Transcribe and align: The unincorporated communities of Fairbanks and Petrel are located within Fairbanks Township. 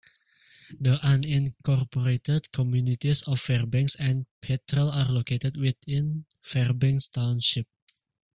The 0.79 0.95
unincorporated 1.03 2.51
communities 2.51 3.21
of 3.27 3.39
Fairbanks 3.39 3.93
and 3.99 4.25
Petrel 4.41 4.89
are 4.89 5.11
located 5.11 5.57
within 5.57 6.25
Fairbanks 6.41 7.07
Township. 7.07 7.67